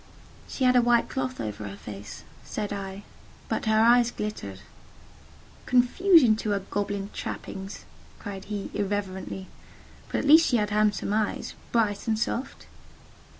"She 0.47 0.63
had 0.63 0.75
a 0.75 0.81
white 0.81 1.09
cloth 1.09 1.39
over 1.39 1.67
her 1.67 1.77
face," 1.77 2.23
said 2.43 2.73
I, 2.73 3.03
"but 3.47 3.65
her 3.67 3.81
eyes 3.81 4.09
glittered." 4.09 4.61
"Confusion 5.67 6.35
to 6.37 6.49
her 6.49 6.59
goblin 6.59 7.11
trappings!" 7.13 7.85
cried 8.17 8.45
he, 8.45 8.71
irreverently: 8.73 9.45
"but 10.11 10.17
at 10.17 10.25
least 10.25 10.47
she 10.47 10.57
had 10.57 10.71
handsome 10.71 11.13
eyes—bright 11.13 12.07
and 12.07 12.17
soft." 12.17 12.65